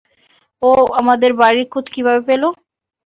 [0.61, 0.71] ও
[0.99, 2.49] আমাদের বাড়ির খোঁজ কীভাবে পেলো?